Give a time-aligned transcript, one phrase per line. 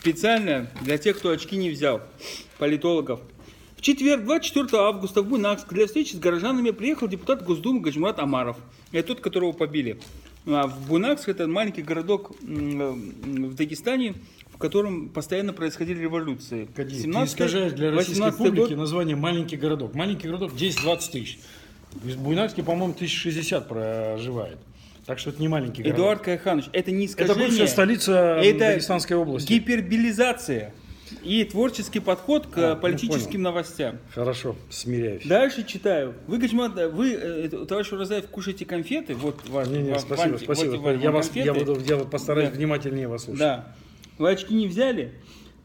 [0.00, 2.00] специально для тех, кто очки не взял,
[2.58, 3.20] политологов.
[3.76, 8.56] В четверг, 24 августа, в Буйнакск для встречи с горожанами приехал депутат Госдумы Гаджимурат Амаров.
[8.92, 10.00] Это тот, которого побили.
[10.46, 14.14] А в Буйнакск это маленький городок в Дагестане,
[14.52, 16.68] в котором постоянно происходили революции.
[16.74, 18.78] Кадир, 17, ты искажаешь для российской публики год...
[18.78, 19.94] название «маленький городок».
[19.94, 21.38] Маленький городок 10-20 тысяч.
[21.92, 24.58] В Буйнакске, по-моему, 1060 проживает.
[25.10, 25.96] Так что это не маленький город.
[25.96, 27.42] Эдуард Кайханович, это не искажение.
[27.42, 29.52] Это бывшая столица это Дагестанской области.
[29.52, 30.72] гипербилизация
[31.24, 33.98] и творческий подход к а, ну, политическим новостям.
[34.14, 35.26] Хорошо, смиряюсь.
[35.26, 36.14] Дальше читаю.
[36.28, 39.16] Вы, Гаджмат, вы, э, товарищ Уразаев, кушаете конфеты?
[39.16, 40.76] Вот, ваш, не, не, спасибо, ванти, спасибо.
[40.76, 42.54] Вот, я, вас, я, буду, я постараюсь да.
[42.54, 43.40] внимательнее вас слушать.
[43.40, 43.74] Да.
[44.16, 45.14] Вы очки не взяли?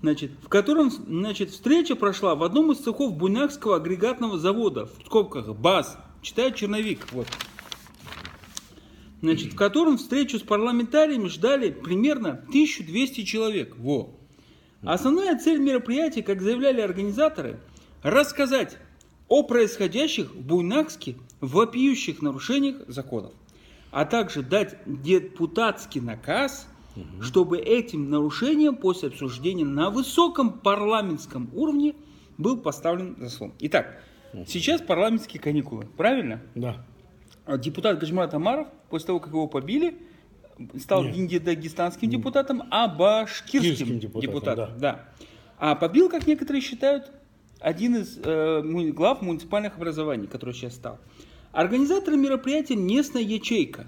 [0.02, 5.56] Значит, в котором значит, встреча прошла в одном из цехов Буйнакского агрегатного завода, в скобках
[5.56, 7.28] БАЗ, читает черновик, вот,
[9.22, 13.76] значит, в котором встречу с парламентариями ждали примерно 1200 человек.
[13.78, 14.12] Во.
[14.84, 17.60] Основная цель мероприятия, как заявляли организаторы,
[18.04, 18.78] рассказать
[19.28, 23.34] о происходящих в Буйнакске вопиющих нарушениях законов,
[23.92, 26.68] а также дать депутатский наказ,
[27.22, 31.96] чтобы этим нарушением после обсуждения на высоком парламентском уровне
[32.38, 33.54] был поставлен заслон.
[33.60, 34.02] Итак,
[34.48, 36.42] сейчас парламентские каникулы, правильно?
[36.54, 36.86] Да.
[37.46, 39.98] А депутат Гаджмат Амаров, после того, как его побили,
[40.80, 41.16] стал Нет.
[41.16, 44.22] не дагестанским депутатом, а башкирским депутатом.
[44.22, 44.94] депутатом да.
[44.94, 45.26] да.
[45.58, 47.12] А побил, как некоторые считают,
[47.60, 51.00] один из э, глав муниципальных образований, который сейчас стал.
[51.52, 53.88] Организаторы мероприятия местная ячейка,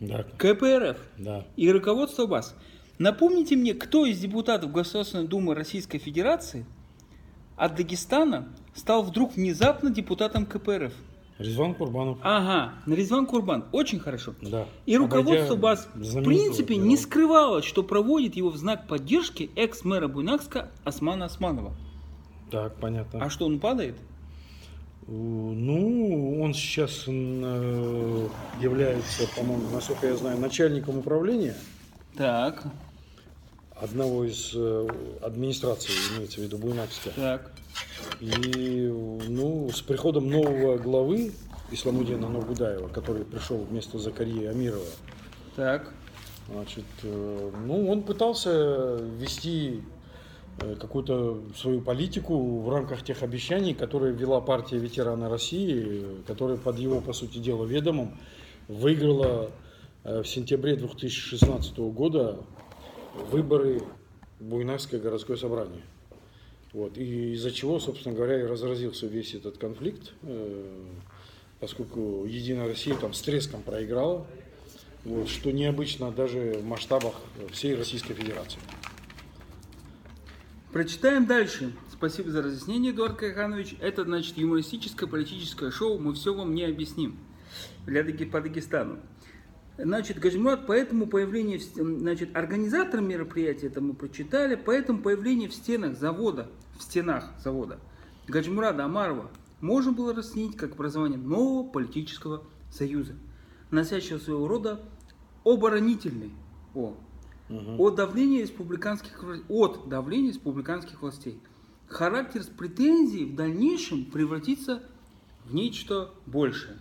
[0.00, 0.24] да.
[0.36, 1.44] КПРФ да.
[1.56, 2.54] и руководство БАС.
[2.98, 6.66] Напомните мне, кто из депутатов Государственной Думы Российской Федерации
[7.56, 10.92] от Дагестана стал вдруг внезапно депутатом КПРФ?
[11.38, 12.18] Резван Курбанов.
[12.22, 13.64] Ага, Резван Курбан.
[13.70, 14.34] Очень хорошо.
[14.42, 14.66] Да.
[14.86, 20.70] И руководство БАС в принципе не скрывало, что проводит его в знак поддержки экс-мэра Буйнакска
[20.84, 21.74] Османа Османова.
[22.50, 23.24] Так, понятно.
[23.24, 23.94] А что, он падает?
[25.06, 28.28] Ну, он сейчас э,
[28.60, 31.54] является, по-моему, насколько я знаю, начальником управления.
[32.16, 32.64] Так.
[33.74, 34.88] Одного из э,
[35.22, 37.10] администраций, имеется в виду Буйнакска.
[37.16, 37.52] Так.
[38.20, 38.92] И
[39.28, 41.32] ну, с приходом нового главы
[41.70, 44.84] Исламудина Нургудаева, который пришел вместо Закарии Амирова,
[45.58, 45.92] так.
[46.48, 49.82] Значит, э, ну, он пытался вести
[50.60, 56.78] э, какую-то свою политику в рамках тех обещаний, которые вела партия ветерана России, которая под
[56.78, 58.16] его, по сути дела, ведомом
[58.68, 59.50] выиграла
[60.04, 62.38] э, в сентябре 2016 года
[63.32, 63.82] выборы
[64.38, 65.82] Буйнакское городское собрание.
[66.72, 66.98] Вот.
[66.98, 70.76] И из-за чего, собственно говоря, и разразился весь этот конфликт, э,
[71.60, 74.26] поскольку Единая Россия там с треском проиграла,
[75.04, 77.14] вот, что необычно даже в масштабах
[77.52, 78.60] всей Российской Федерации.
[80.72, 81.72] Прочитаем дальше.
[81.90, 83.76] Спасибо за разъяснение, Эдуард Кайханович.
[83.80, 87.18] Это, значит, юмористическое политическое шоу «Мы все вам не объясним»
[87.86, 88.98] для, по Дагестану.
[89.78, 96.50] Значит, Гаджимурат, поэтому появление, значит, организатор мероприятия, это мы прочитали, поэтому появление в стенах завода,
[96.76, 97.78] в стенах завода
[98.26, 99.30] Гаджимурада Амарова
[99.60, 103.14] можно было расценить как образование нового политического союза,
[103.70, 104.80] носящего своего рода
[105.44, 106.32] оборонительный
[106.74, 106.96] о,
[107.48, 107.82] угу.
[107.84, 111.40] от давления республиканских от давления республиканских властей.
[111.86, 114.82] Характер с претензией в дальнейшем превратится
[115.44, 116.78] в нечто большее.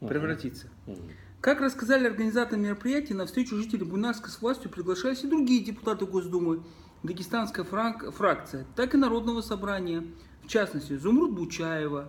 [0.00, 0.68] Превратится.
[0.88, 1.00] Угу.
[1.46, 6.64] Как рассказали организаторы мероприятия, на встречу жителей Буйнакска с властью приглашались и другие депутаты Госдумы,
[7.04, 10.02] дагестанская фрак, фракция, так и Народного собрания,
[10.42, 12.08] в частности, Зумруд Бучаева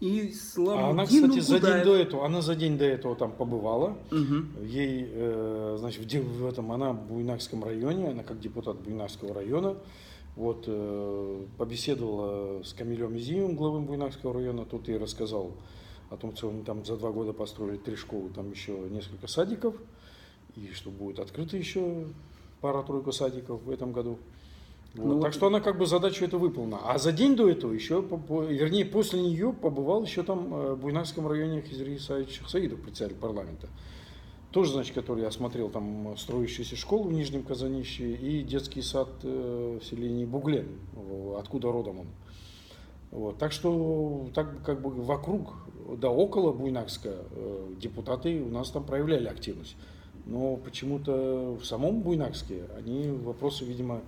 [0.00, 3.32] и Сламудин а она, кстати, за день до этого, она за день до этого там
[3.32, 3.98] побывала.
[4.10, 4.64] Угу.
[4.64, 9.76] Ей, э, значит, в, в этом она в Буйнакском районе, она как депутат Буйнакского района,
[10.36, 15.52] вот, э, побеседовала с Камилем Изиевым, главой Буйнакского района, тут и рассказал
[16.16, 19.74] том, что они там за два года построили три школы, там еще несколько садиков,
[20.56, 22.06] и что будет открыто еще
[22.60, 24.18] пара-тройка садиков в этом году.
[24.94, 25.06] Вот.
[25.06, 26.80] Ну, так что она как бы задачу эту выполнила.
[26.84, 31.28] А за день до этого еще, вернее, после нее побывал еще там э, в Буйнакском
[31.28, 33.68] районе Хизри Исаевич Саидов, председатель парламента.
[34.50, 39.84] Тоже, значит, который осмотрел там строящуюся школу в Нижнем Казанище и детский сад э, в
[39.86, 40.66] селении Буглен,
[41.38, 42.06] откуда родом он.
[43.10, 43.38] Вот.
[43.38, 45.54] Так что так как бы вокруг,
[45.98, 49.76] да около Буйнакска э, депутаты у нас там проявляли активность.
[50.26, 54.02] Но почему-то в самом Буйнакске они вопросы, видимо,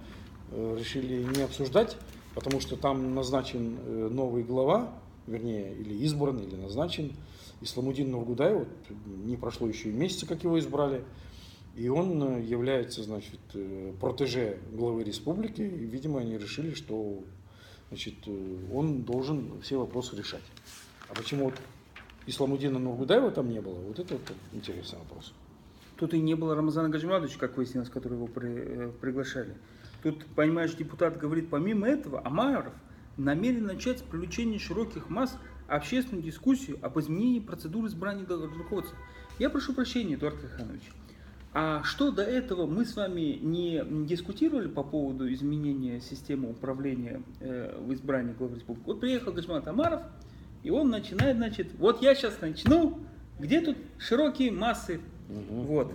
[0.50, 1.96] э, решили не обсуждать,
[2.34, 4.92] потому что там назначен э, новый глава,
[5.26, 7.12] вернее, или избран, или назначен,
[7.60, 8.68] Исламудин Нургудай, вот
[9.24, 11.04] не прошло еще и месяца, как его избрали.
[11.76, 15.62] И он э, является, значит, э, протеже главы республики.
[15.62, 17.20] И, видимо, они решили, что
[17.92, 20.42] значит, э, он должен все вопросы решать.
[21.10, 21.54] А почему вот
[22.26, 25.34] Исламудина Нургудаева там не было, вот это вот интересный вопрос.
[25.98, 29.54] Тут и не было Рамазана Гаджимадовича, как выяснилось, который его при, э, приглашали.
[30.02, 32.72] Тут, понимаешь, депутат говорит, помимо этого, Амаров
[33.18, 35.36] намерен начать с привлечения широких масс
[35.68, 38.96] общественную дискуссию об изменении процедуры избрания руководства.
[39.38, 40.82] Я прошу прощения, Эдуард Каханович.
[41.54, 47.78] А что до этого мы с вами не дискутировали по поводу изменения системы управления э,
[47.78, 48.86] в избрании главы республики?
[48.86, 50.02] Вот приехал Гаджимат Амаров,
[50.62, 53.00] и он начинает, значит, вот я сейчас начну,
[53.38, 55.00] где тут широкие массы,
[55.32, 55.62] Угу.
[55.62, 55.92] вот.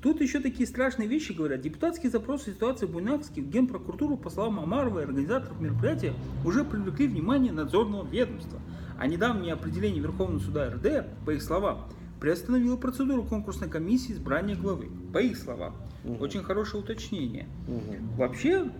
[0.00, 1.60] Тут еще такие страшные вещи говорят.
[1.60, 7.08] Депутатские запросы ситуации в Буйнакске в Генпрокуратуру, по словам Амарова и организаторов мероприятия, уже привлекли
[7.08, 8.60] внимание надзорного ведомства.
[8.96, 11.88] А недавнее определение Верховного суда РД, по их словам,
[12.20, 14.88] приостановило процедуру конкурсной комиссии избрания главы.
[15.12, 15.74] По их словам.
[16.04, 16.22] Мгм.
[16.22, 17.46] Очень хорошее уточнение.
[17.66, 18.16] Мгм.
[18.16, 18.70] Вообще,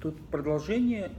[0.00, 1.10] тут продолжение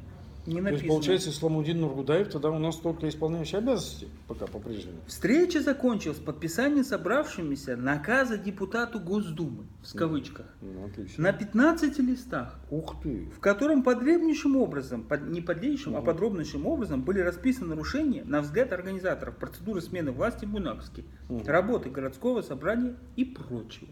[0.48, 0.76] не То написано.
[0.84, 4.98] есть, получается, Исламудин Нургудаев тогда у нас только исполняющий обязанности, пока по-прежнему.
[5.08, 11.24] Встреча закончилась подписанием собравшимися наказа депутату Госдумы, в кавычках, Ну, отлично.
[11.24, 13.30] на 15 листах, Ух ты.
[13.36, 16.06] в котором подребнейшим образом, под- не подлейшим, а Мгм.
[16.06, 21.44] подробнейшим образом были расписаны нарушения, на взгляд организаторов, процедуры смены власти в Бунаковске, Мгм.
[21.48, 23.88] работы городского собрания и прочего.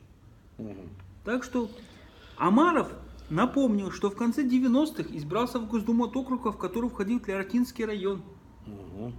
[0.58, 0.90] Мгм.
[1.26, 1.70] Так что
[2.38, 2.90] Амаров
[3.34, 8.22] напомнил, что в конце 90-х избрался в Госдуму от округа, в который входил Клератинский район,
[8.66, 9.14] Мгм.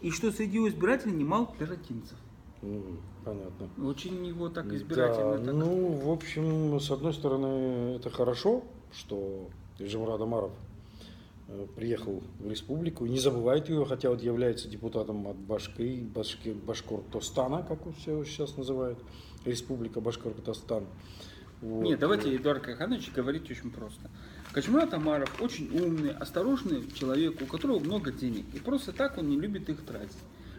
[0.00, 2.16] и что среди его избирателей немало клератинцев.
[2.62, 2.98] Мгм.
[3.24, 3.68] Понятно.
[3.84, 5.38] Очень его так избирательно.
[5.38, 5.54] Да, так.
[5.54, 9.48] ну, в общем, с одной стороны, это хорошо, что
[9.80, 10.52] Жемрад Амаров
[11.48, 17.62] э, приехал в республику, не забывает ее, хотя вот является депутатом от Башкирии, Башки, Башкортостана,
[17.64, 18.98] как все сейчас называют,
[19.44, 20.84] Республика Башкортостан.
[21.66, 21.82] Вот.
[21.82, 24.08] Нет, давайте Эдуард Каханович говорить очень просто.
[24.52, 28.44] Качмурат Амаров очень умный, осторожный человек, у которого много денег.
[28.54, 30.16] И просто так он не любит их тратить.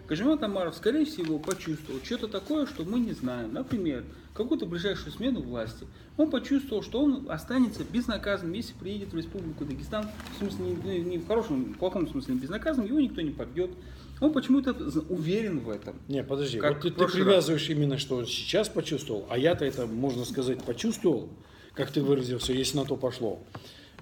[0.08, 3.54] Качмурат Амаров, скорее всего, почувствовал что-то такое, что мы не знаем.
[3.54, 5.88] Например, какую-то ближайшую смену власти.
[6.18, 10.10] Он почувствовал, что он останется безнаказанным, если приедет в Республику Дагестан.
[10.36, 13.72] В смысле, не, не в хорошем, в плохом смысле безнаказанным, его никто не побьет.
[14.20, 14.74] Он почему-то
[15.10, 15.96] уверен в этом.
[16.08, 19.86] Не, подожди, Как вот ты, ты привязываешь именно, что он сейчас почувствовал, а я-то это,
[19.86, 21.30] можно сказать, почувствовал,
[21.74, 23.40] как ты выразился, если на то пошло.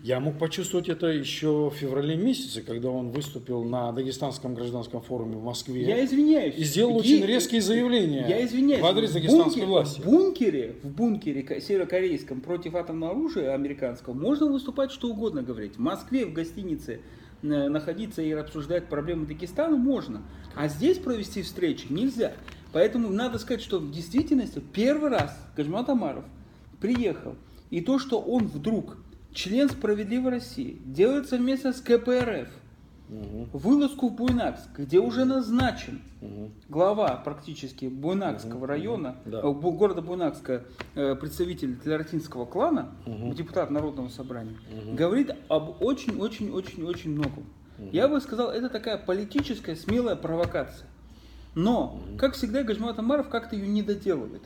[0.03, 5.35] Я мог почувствовать это еще в феврале месяце, когда он выступил на Дагестанском гражданском форуме
[5.37, 5.81] в Москве.
[5.83, 6.55] Я извиняюсь.
[6.57, 8.81] И сделал Какие- очень резкие заявления Я извиняюсь.
[8.81, 10.01] в адрес в дагестанской бункере- власти.
[10.01, 15.75] В бункере, в бункере ко- северокорейском против атомного оружия американского можно выступать что угодно говорить.
[15.75, 16.99] В Москве в гостинице
[17.41, 20.21] находиться и обсуждать проблемы Дагестана можно.
[20.55, 22.33] А здесь провести встречи нельзя.
[22.71, 26.25] Поэтому надо сказать, что в действительности первый раз Гаджмат Амаров
[26.81, 27.35] приехал.
[27.69, 28.97] И то, что он вдруг
[29.33, 32.49] член «Справедливой России», делает совместно с КПРФ
[33.07, 36.51] Мгм, вылазку в Буйнакск, где уже назначен мгм.
[36.69, 39.41] глава практически Буйнакского Мгм, района, да.
[39.41, 40.63] э, города Буйнакска,
[40.95, 43.33] э, представитель Тлератинского клана, Мгм.
[43.33, 44.95] депутат Народного собрания, Мгм.
[44.95, 47.45] говорит об очень-очень-очень-очень многом.
[47.91, 50.87] Я бы сказал, это такая политическая смелая провокация.
[51.53, 54.41] Но, как всегда, Гаджмат Амаров как-то ее не доделывает.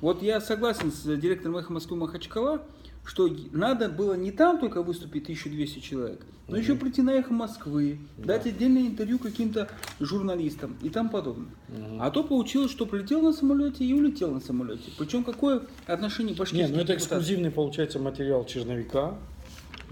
[0.00, 2.62] Вот я согласен с директором «Эхо Москвы» Махачкала,
[3.10, 7.98] что надо было не там только выступить 1200 человек, но еще прийти на «Эхо Москвы»,
[8.16, 11.50] дать отдельное интервью каким-то журналистам и тому подобное.
[11.98, 14.92] А то получилось, что прилетел на самолете и улетел на самолете.
[14.96, 17.18] Причем какое отношение башкирских ну это депутатов?
[17.18, 19.18] эксклюзивный, получается, материал черновика.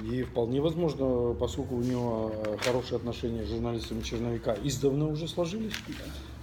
[0.09, 5.73] И вполне возможно, поскольку у него э, хорошие отношения с журналистами черновика издавна уже сложились,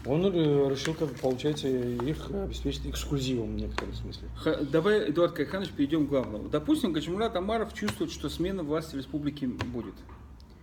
[0.05, 4.27] он э, решил, как получается, их обеспечить эксклюзивом в некотором смысле.
[4.38, 6.50] Ха- Давай, Эдуард Кайханович, перейдем к главному.
[6.50, 9.95] Допустим, Гаджимурат Амаров чувствует, что смена власти в республике будет.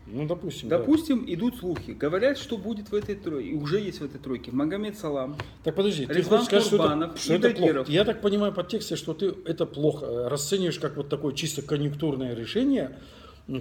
[0.06, 0.68] Ну, допустим.
[0.68, 0.78] да.
[0.78, 1.92] Допустим, идут слухи.
[1.92, 3.54] Говорят, что будет в этой тройке.
[3.54, 4.50] Уже есть в этой тройке.
[4.50, 5.36] Магомед Салам.
[5.64, 7.84] Так подожди, ты Резван хочешь сказать, что это, что это плохо?
[7.90, 11.62] Я так понимаю по тексте, что ты это плохо э, расцениваешь как вот такое чисто
[11.62, 12.98] конъюнктурное решение,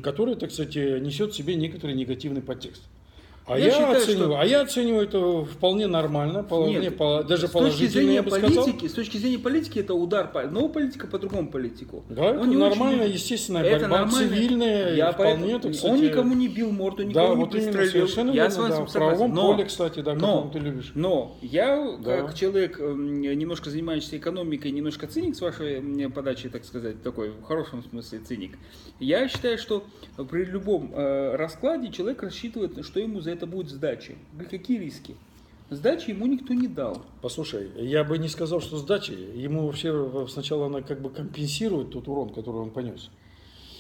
[0.04, 2.84] которое, так сказать, э, несет в себе некоторый негативный подтекст.
[3.48, 7.24] А Я я, считаю, оцениваю, что- а я оцениваю это вполне нормально, вполне Нет, по-
[7.24, 8.40] даже с точки зрения сказал.
[8.64, 12.06] политики, с точки зрения политики это удар по но политика по другому политику.
[12.08, 14.30] Да, это не очень нормальная, любит- естественная Это борьба, нормально.
[14.30, 17.52] цивильная, Я вполне, поэтому- так Он сказать, никому не бил морду, Да, никого не вот
[17.52, 17.92] пристрелил.
[17.92, 18.94] совершенно я верно, с вами да, в согласен.
[19.18, 20.92] правовом но, поле, кстати, да, но, ты любишь.
[20.94, 22.18] Но я, Да.
[22.22, 25.82] как человек, м, немножко занимающийся экономикой, немножко циник с вашей
[26.14, 28.58] подачи, так сказать, такой в хорошем смысле циник,
[29.00, 29.84] я считаю, что
[30.30, 34.14] при любом э, раскладе человек рассчитывает, что ему за это будет сдача.
[34.50, 35.16] Какие риски?
[35.70, 37.02] Сдачи ему никто не дал.
[37.22, 39.12] Послушай, я бы не сказал, что сдачи.
[39.36, 43.10] Ему вообще сначала она как бы компенсирует тот урон, который он понес.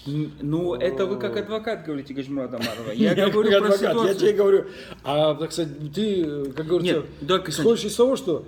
[0.06, 2.92] Ну, это вы как адвокат говорите, Гаджимурат Амарова.
[2.96, 4.16] Я, Я говорю как про адвокат, я ситуацию.
[4.20, 4.66] тебе говорю.
[5.04, 7.54] А, так сказать, ты, как говорится, Нет, Эдуард Константинович.
[7.80, 8.46] сходишь из того, что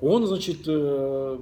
[0.00, 1.38] он, значит, э,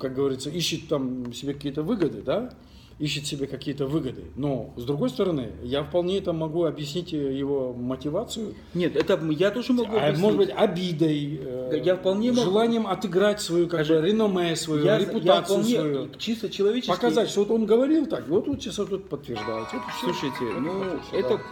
[0.00, 2.54] как говорится, ищет там себе какие-то выгоды, да?
[2.98, 4.22] Ищет себе какие-то выгоды.
[4.36, 8.54] Но, с другой стороны, я вполне там могу объяснить его мотивацию.
[8.74, 10.18] Нет, это я тоже могу А, объяснить.
[10.22, 14.92] может быть, обидой, э, Я вполне могу- желанием отыграть свою как бы, реноме свою, я,
[14.94, 16.08] я репутацию вполне свою.
[16.18, 16.90] чисто человечески...
[16.90, 19.76] Показать, что вот он говорил так, вот тут сейчас вот тут подтверждается.
[19.76, 19.84] Вот.
[20.00, 21.42] Слушайте, Вот ну это да.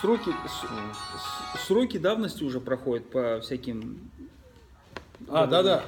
[0.00, 4.10] сроки, с- сроки давности уже проходят по всяким...
[5.28, 5.84] А, да, да.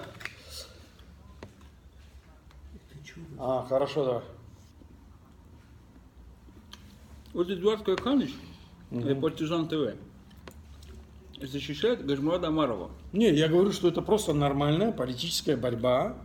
[3.39, 4.23] А, хорошо, да.
[7.37, 8.31] Вот Эдуард Кайханович,
[9.21, 9.95] партизан ТВ,
[11.39, 12.91] защищает Гаджимурада Амарова.
[13.13, 16.17] Не, я говорю, что это просто нормальная политическая борьба.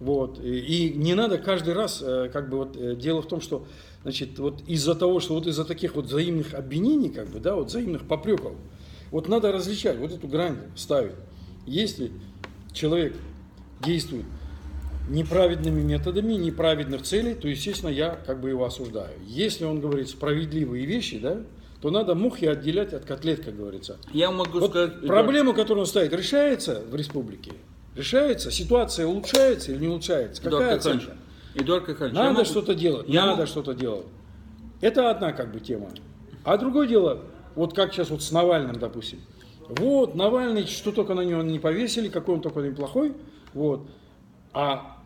[0.00, 0.40] Вот.
[0.40, 3.68] И, и не надо каждый раз, э, как бы вот, э, дело в том, что,
[4.02, 7.68] значит, вот из-за того, что вот из-за таких вот взаимных обвинений, как бы, да, вот
[7.68, 8.54] взаимных попреков,
[9.12, 11.14] вот надо различать, вот эту грань ставить.
[11.66, 12.10] Если
[12.72, 13.14] человек
[13.84, 14.24] действует
[15.08, 19.12] неправедными методами, неправедных целей, то, естественно, я как бы его осуждаю.
[19.26, 21.38] Если он говорит справедливые вещи, да,
[21.80, 23.98] то надо мухи отделять от котлет, как говорится.
[24.12, 24.90] Я могу Вот сказать...
[24.90, 27.52] Эдуард, проблема, которую он ставит, решается в республике?
[27.94, 28.50] Решается?
[28.50, 30.42] Ситуация улучшается или не улучшается?
[30.42, 31.22] Эдуард Какая Кайханович, оценка?
[31.54, 34.06] Эдуард Кайханович, я Надо могу- что-то делать, я надо могу- что-то делать.
[34.80, 35.88] Это одна как бы тема.
[36.44, 37.22] А другое дело,
[37.54, 39.20] вот как сейчас вот с Навальным, допустим.
[39.68, 43.12] Вот, Навальный, что только на него не повесили, какой он только неплохой.
[43.54, 43.88] Вот.
[44.52, 44.97] А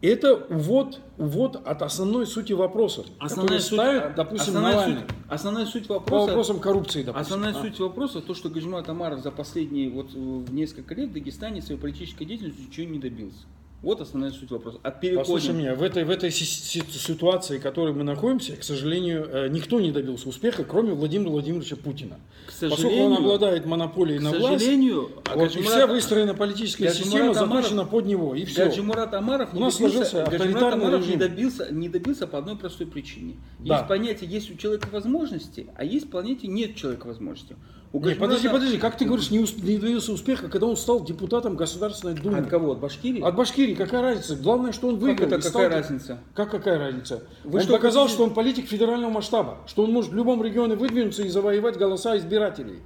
[0.00, 5.00] это увод, увод от основной сути вопросов, Основная суть, ставят, допустим, основная Навальный.
[5.00, 6.26] суть, основная суть По вопроса...
[6.26, 7.20] вопросам коррупции, допустим.
[7.20, 7.62] Основная А.
[7.62, 10.18] суть вопроса, то, что Гаджимат Амаров за последние вот э,
[10.50, 13.38] несколько лет в Дагестане своей политической деятельностью ничего не добился.
[13.80, 14.78] Вот основная суть вопроса.
[14.82, 15.20] А переходим...
[15.20, 19.28] Послушай меня, в этой, в этой си- си- ситуации, в которой мы находимся, к сожалению,
[19.30, 22.16] э, никто не добился успеха, кроме Владимира Владимировича Путина.
[22.46, 26.34] К Поскольку сожалению, он обладает монополией к на власть, сожалению, а вот, и вся выстроена
[26.34, 28.64] политическая Гаджимурат система Амаров- заточена под него, и все.
[28.64, 31.18] Гаджимурат Амаров не У нас добился, сложился Гаджимурат Амаров не режим.
[31.20, 33.36] добился, не добился по одной простой причине.
[33.60, 33.76] Да.
[33.76, 37.54] Есть понятие, есть у человека возможности, а есть понятие нет человека возможности.
[37.90, 41.02] У Не, подожди, подожди, как ты говоришь, не, ус- не добился успеха, когда он стал
[41.04, 42.38] депутатом Государственной Думы?
[42.38, 42.72] От кого?
[42.72, 43.22] От Башкирии?
[43.22, 44.36] От Башкирии, какая разница?
[44.36, 45.26] Главное, что он Как выиграл.
[45.28, 46.18] это, и стал какая разница?
[46.34, 47.22] Как какая разница?
[47.44, 50.42] Вы он что, доказал, хотите- что он политик федерального масштаба, что он может в любом
[50.42, 52.80] регионе выдвинуться и завоевать голоса избирателей.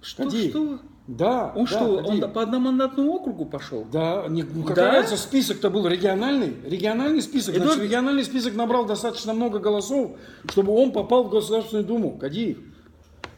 [0.00, 0.48] Что, Ходи.
[0.50, 0.78] что?
[1.06, 1.52] Да.
[1.54, 2.22] Он да, что, ходи.
[2.22, 3.86] он по одномандатному округу пошел?
[3.92, 4.92] Да, не, ну какая Да?
[5.02, 10.12] разница, список-то был региональный, региональный список, Эдуард- значит, региональный список набрал достаточно много голосов,
[10.50, 12.18] чтобы он попал в Государственную Думу.
[12.18, 12.58] Кадиев,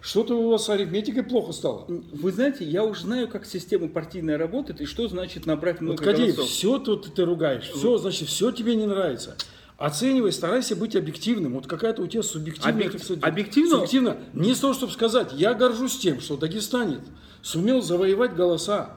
[0.01, 1.85] что-то у вас с арифметикой плохо стало.
[1.89, 6.05] Вы знаете, я уже знаю, как система партийная работает и что значит набрать Вот, много
[6.05, 6.47] Кадиев, голосов.
[6.55, 9.37] все тут ты ругаешь, все, значит, все тебе не нравится.
[9.77, 11.55] Оценивай, старайся быть объективным.
[11.55, 12.73] Вот какая-то у тебя субъективная...
[12.89, 13.71] Объек- сказать, объективно?
[13.71, 14.17] Субъективно.
[14.35, 17.01] Не с того, чтобы сказать, я горжусь тем, что дагестанец
[17.43, 18.91] сумел завоевать голоса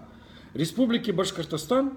[0.54, 1.94] Республики Башкортостан,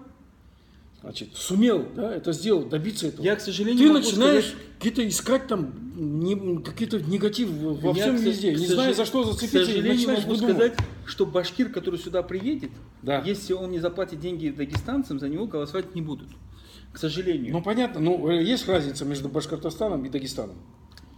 [1.07, 3.25] значит, сумел да, это сделать, добиться этого.
[3.25, 5.73] Я, к сожалению, Ты могу начинаешь сказать- какие-то искать там
[6.21, 9.61] не- какие-то негатив во Я, всем к везде, к не зная, за что К зацепиться,
[9.61, 10.57] и сожалению, могу выдумывать.
[10.75, 12.71] сказать, что башкир, который сюда приедет,
[13.03, 13.23] Да.
[13.25, 16.29] если он не заплатит деньги дагестанцам, за него голосовать не будут.
[16.93, 17.53] К сожалению.
[17.53, 20.57] Ну, понятно, ну, э, есть разница между Башкортостаном и Дагестаном.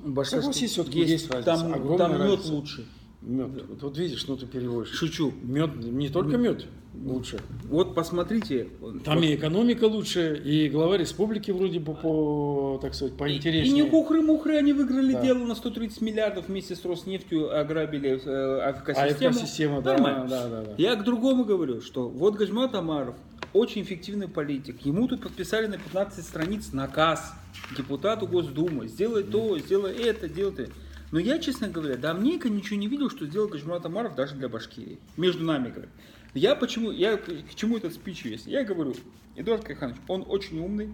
[0.05, 2.53] Башкирский- согласись, всё-таки есть разница, Там, огромная там мед разница.
[2.53, 2.87] лучше.
[3.21, 3.51] Мед.
[3.69, 4.93] Вот, вот видишь, ну ты переводишь.
[4.95, 5.33] Шучу.
[5.43, 6.67] Мед, не только мед
[7.05, 7.39] лучше.
[7.65, 8.69] Вот посмотрите.
[9.05, 13.85] Там и экономика лучше, и глава республики вроде бы по, так сказать, И поинтереснее.
[13.85, 15.23] не хухры-мухры, они выиграли Да.
[15.23, 19.31] дело на 130 миллиардов вместе с Роснефтью, ограбили э, А экосистему.
[19.33, 20.65] экосистема, да, да, да, да.
[20.79, 23.17] Я к другому говорю, что вот Гаджмат Амаров
[23.53, 24.85] очень эффективный политик.
[24.85, 27.33] Ему тут подписали на 15 страниц наказ
[27.77, 28.89] депутату Госдумы.
[28.89, 30.69] Сделай то, сделай это, делай это.
[31.11, 34.99] Но я, честно говоря, давненько ничего не видел, что сделал Гаджмат Амаров даже для Башкирии.
[35.17, 35.89] Между нами, говорю.
[36.35, 38.47] Я почему, я к чему этот спич есть?
[38.47, 38.95] Я говорю,
[39.37, 40.93] Эдуард Кайханович, он очень умный,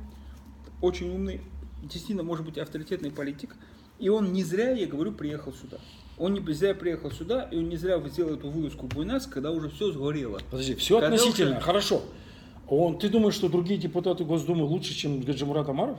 [0.81, 1.41] очень умный,
[1.83, 3.57] действительно, может быть, авторитетный политик.
[3.99, 5.79] И он не зря, я говорю, приехал сюда.
[6.17, 9.51] Он не зря приехал сюда, и он не зря сделал эту вылазку в Буйнас, когда
[9.51, 10.39] уже все сгорело.
[10.51, 12.03] Подожди, все Когда относительно, уже- хорошо.
[12.69, 15.99] Он, ты думаешь, что другие депутаты Госдумы лучше, чем Гаджимурат Амаров?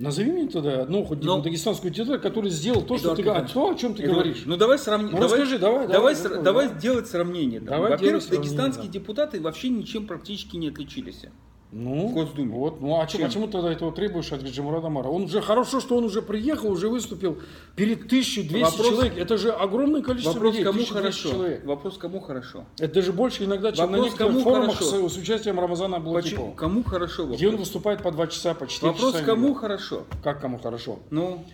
[0.00, 3.22] Назови мне тогда одну хоть Но- дагестанскую депутата, который сделал то, что ты.
[3.22, 4.42] Иванович, То, о чем ты говоришь.
[4.46, 5.12] Ну давай сравнить.
[5.12, 7.60] Ну, давай, расскажи, давай, давай, давай, сра- давай, давай делать сравнение.
[7.60, 7.72] да.
[7.72, 8.92] Давай Во-первых, дагестанские да.
[8.92, 11.24] депутаты вообще ничем практически не отличились.
[11.72, 12.52] Ну, Госдуме.
[12.52, 13.28] Вот, ну а чё- Чем?
[13.28, 15.14] почему тогда этого требуешь от Гаджимурада Амарова?
[15.14, 17.38] Он уже хорошо, что он уже приехал, уже выступил
[17.76, 19.16] перед 1200 Вопрос- человек.
[19.16, 20.64] Это же огромное количество Вопрос, людей.
[20.64, 21.30] кому 1200 хорошо.
[21.30, 21.64] человек.
[21.64, 22.64] Вопрос, кому хорошо.
[22.80, 25.08] Это даже больше иногда, чем на Вопрос, некоторых кому форумах хорошо.
[25.08, 26.10] с, с участием Рамазана Почему?
[26.10, 26.54] Аблатипова.
[26.56, 27.26] Кому хорошо?
[27.26, 29.24] Где он Вопрос, выступает по 2 часа, по 4 Вопрос часа.
[29.24, 29.60] кому иногда.
[29.60, 30.06] хорошо?
[30.24, 30.98] Как кому хорошо?
[31.10, 31.44] Ну,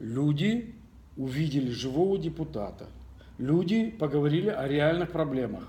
[0.00, 0.74] Люди
[1.16, 2.86] увидели живого депутата.
[3.38, 5.62] Люди поговорили о реальных проблемах.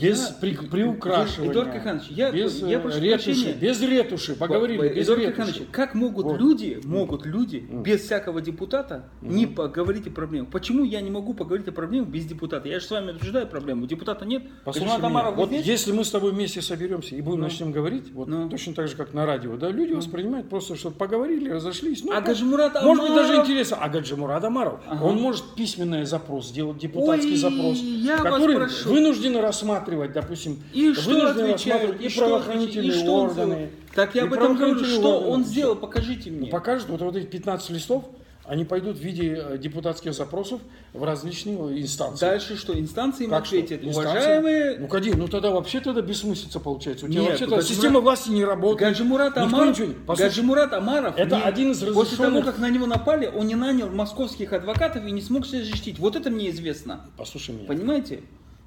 [0.00, 1.52] Без Я- при- приукрашивания.
[1.52, 3.24] Эдуард Каханович, я- без я э, прошу ретуши.
[3.24, 3.52] прощения.
[3.54, 4.34] Без ретуши.
[4.34, 5.36] Поговорили, Во- без Эдуард ретуши.
[5.36, 6.38] Каханович, как могут Вот.
[6.40, 10.50] люди, могут люди без всякого депутата не поговорить о проблемах?
[10.50, 12.68] Почему я не могу поговорить о проблемах без депутата?
[12.68, 13.86] Я же с вами обсуждаю проблему.
[13.86, 14.42] Депутата нет.
[14.64, 15.66] Послушай Гаджимурад меня, Амаров, вот здесь?
[15.66, 17.44] если мы с тобой вместе соберемся и будем Ну.
[17.44, 18.48] начнем говорить, вот Ну.
[18.48, 22.02] точно так же, как на радио, да, люди воспринимают просто, что поговорили, разошлись.
[22.04, 23.44] Ну, А как- Гаджимурад Может быть, даже Амаров?
[23.46, 23.78] интересно.
[23.80, 25.02] А Гаджимурад Амаров, Ага.
[25.04, 27.78] он может письменный запрос сделать, депутатский Ой, запрос,
[28.22, 28.88] который прошу.
[28.88, 29.40] вынуждены
[29.84, 32.00] рассматривать, допустим, И что отвечают?
[32.00, 33.70] И и что, правоохранительные и что органы.
[33.94, 34.84] Так я об этом говорю.
[34.84, 35.32] Что органы.
[35.32, 35.76] он сделал?
[35.76, 36.50] Покажите Ну, мне.
[36.50, 38.04] покажет, вот, вот эти 15 листов,
[38.46, 40.60] они пойдут в виде э, депутатских запросов
[40.92, 42.20] в различные инстанции.
[42.26, 42.78] Дальше что?
[42.78, 43.56] Инстанции им Как что?
[43.56, 43.82] ответят.
[43.82, 44.10] Инстанции?
[44.10, 47.06] Уважаемые Ну, Кадим, ну тогда вообще тогда бессмыслица получается.
[47.06, 48.90] У тебя Нет, вообще-то Гаджимурат- система власти не работает.
[48.90, 52.86] Гаджимурат ничего Послушай, Гаджимурат Амаров Это не- один из после того, разрешенных- как на него
[52.86, 55.98] напали, он не нанял московских адвокатов и не смог себя защитить.
[55.98, 57.00] Вот это мне известно.
[57.16, 57.66] Послушай меня.
[57.66, 58.20] Понимаете?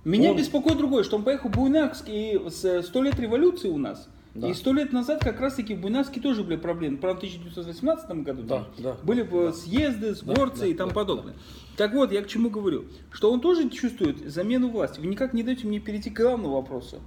[0.08, 3.78] Меня Он- беспокоит другое, что он поехал в Буйнакск и с 100 лет революции у
[3.78, 4.08] нас.
[4.34, 4.48] Да.
[4.50, 6.98] И сто лет назад как раз таки в Буйнакске тоже были проблемы.
[6.98, 8.98] Правда, в 1918 году Да, там да.
[9.04, 11.34] были бы съезды, сборцы да, и тому да, подобное.
[11.76, 12.86] Так вот, я к чему говорю.
[13.12, 15.02] Что он тоже чувствует замену власти.
[15.02, 17.02] Вы никак не даете мне перейти к главному вопросу.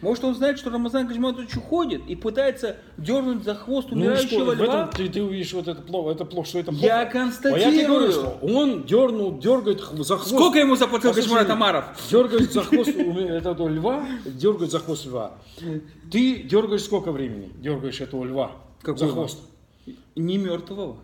[0.00, 4.28] Может, он знает, что Рамазан Гаджиматович уходит и пытается дернуть за хвост Ну и умирающего
[4.28, 4.64] что, в льва?
[4.84, 6.84] этом ты, ты увидишь вот это плохо, это плохо, что это плохо.
[6.86, 7.86] Я А я тебе констатирую.
[7.88, 10.28] говорю, что он дернул, дергает за хвост.
[10.28, 11.84] Сколько ему заплатил Гаджимурат Амаров?
[12.10, 15.32] Дергает за хвост этого льва, дергает за хвост льва.
[16.10, 17.50] Ты дергаешь сколько времени?
[17.60, 19.38] Дергаешь этого льва Какого за хвост.
[20.16, 20.96] Не мертвого.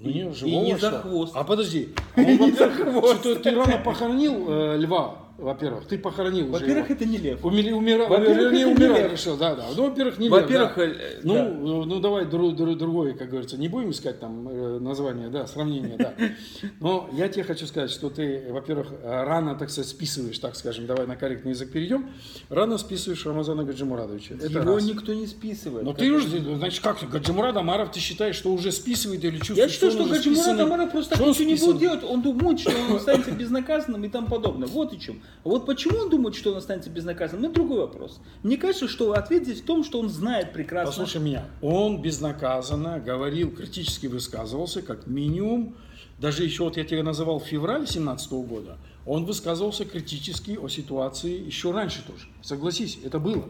[0.00, 0.98] Ну, не, И живого, не за что?
[1.00, 1.32] хвост.
[1.34, 1.88] А подожди.
[2.16, 3.20] И Он, не за хвост.
[3.20, 5.86] что-то ты рано похоронил э, льва, во-первых.
[5.86, 7.44] Ты похоронил Во-первых, это не лев.
[7.44, 9.12] Умери, умира, Во-первых, вернее, это не умирать лев.
[9.12, 9.66] решил, да, да.
[9.76, 11.02] Ну, во-первых, не Во-первых, лев, да.
[11.04, 11.44] э, ну, да.
[11.46, 11.52] э,
[11.86, 15.96] ну, давай дру- дру- другое, как говорится, не будем искать там э, название, да, сравнение,
[15.96, 16.14] да.
[16.80, 20.86] Но я тебе хочу сказать, что ты, во-первых, э, рано, так сказать, списываешь, так скажем,
[20.86, 22.10] давай на корректный язык перейдем,
[22.48, 24.34] рано списываешь Рамазана Гаджимурадовича.
[24.34, 24.84] Это Его раз.
[24.84, 25.84] никто не списывает.
[25.84, 29.58] Но Как ты уже, значит, как Гаджимурад Амаров, ты считаешь, что уже списывает или чувствует,
[29.58, 30.64] Я считаю, что Гаджимурат списанный?
[30.64, 32.04] Амаров просто Что так ничего не будет делать.
[32.04, 34.66] Он думает, что он останется безнаказанным и тому подобное.
[34.68, 35.22] Вот и чем.
[35.44, 38.20] А вот почему он думает, что он останется безнаказанным, это другой вопрос.
[38.42, 40.90] Мне кажется, что ответ здесь в том, что он знает прекрасно.
[40.90, 45.74] Послушай меня, он безнаказанно говорил, критически высказывался, как минимум,
[46.18, 51.70] даже еще вот я тебе называл февраль 17 года, он высказывался критически о ситуации еще
[51.70, 52.26] раньше тоже.
[52.42, 53.44] Согласись, это было.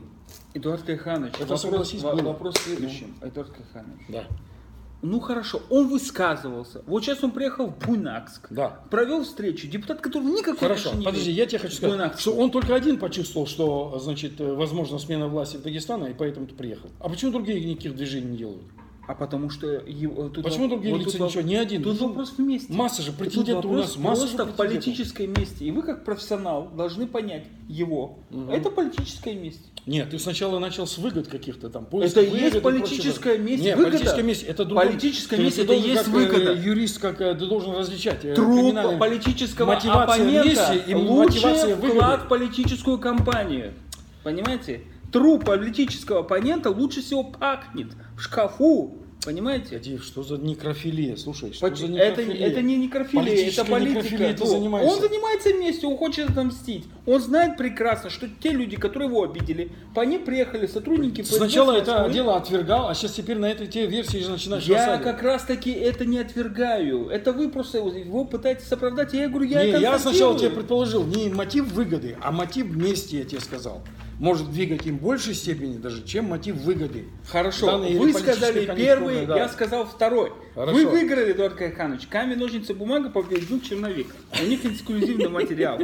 [0.54, 2.22] Эдуард Кайханович, Это, вопрос, согласись, было.
[2.22, 3.14] вопрос в следующем.
[3.22, 4.06] Эдуард Кайханович.
[4.08, 4.24] Да.
[5.00, 6.82] Ну хорошо, он высказывался.
[6.86, 8.48] Вот сейчас он приехал в Буйнакск.
[8.50, 8.80] Да.
[8.90, 9.68] Провел встречу.
[9.68, 12.20] Депутат, который никакой Хорошо, не подожди, имеет я тебе хочу сказать, Буйнакску.
[12.20, 16.46] что он только один почувствовал, что, значит, э, возможно смена власти в Дагестане, и поэтому
[16.46, 16.90] ты приехал.
[16.98, 18.64] А почему другие никаких движений не делают?
[19.08, 21.40] А потому что его, тут Почему другие вот лица ничего?
[21.40, 21.82] Ни один.
[21.82, 22.70] Тут вопрос вместе.
[22.70, 25.64] масса же Тут претендентов у нас, масса просто в политической месте.
[25.64, 28.18] И вы, как профессионал, должны понять его.
[28.52, 29.62] Это политическое месте.
[29.86, 31.86] Нет, ты сначала начал с выгод каких-то там.
[31.86, 33.64] поиск Это выгод есть политическая месть.
[33.64, 33.96] Нет, Выгода.
[33.96, 34.86] политическая месть это другое.
[34.86, 36.52] Политическая Ты- месть ты это есть как, э, выгода.
[36.52, 38.22] Юрист, как э, ты должен различать.
[38.26, 43.72] э, Труп политического оппонента и лучший вклад в политическую кампанию.
[44.22, 44.82] Понимаете?
[45.10, 48.97] Труп политического оппонента лучше всего пахнет в шкафу.
[49.24, 49.66] Понимаете?
[49.78, 51.16] Погоди, что за некрофилия?
[51.16, 52.46] Слушай, что Поч- за Это, некрофилия?
[52.46, 53.94] это не некрофилия, это политика.
[53.96, 54.94] некрофилией ты Ну, занимаешься.
[54.94, 56.84] Он занимается местью, он хочет отомстить.
[57.04, 61.92] Он знает прекрасно, что те люди, которые его обидели, по ним приехали сотрудники Сначала это
[61.94, 62.12] Москвы.
[62.14, 65.02] дело отвергал, а сейчас теперь на этой те версии же начинаешь Я насаживать.
[65.02, 67.08] как раз таки это не отвергаю.
[67.08, 69.12] Это вы просто его пытаетесь оправдать.
[69.14, 73.24] Я говорю, я Не, я сначала тебе предположил не мотив выгоды, а мотив мести, я
[73.24, 73.82] тебе сказал.
[74.18, 77.04] Может двигать им в большей степени даже, чем мотив выгоды.
[77.30, 79.36] Хорошо, или вы сказали первый, да.
[79.36, 80.32] я сказал второй.
[80.54, 80.72] Хорошо.
[80.76, 82.08] Вы выиграли, Эдуард Кайханович.
[82.08, 84.08] Камень, ножницы, бумага победил черновик.
[84.40, 85.78] У них эксклюзивный материал.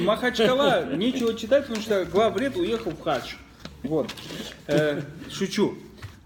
[0.00, 3.34] Махачкала нечего читать, потому что главред уехал в хадж.
[3.82, 4.08] Вот.
[4.68, 5.74] Э, шучу.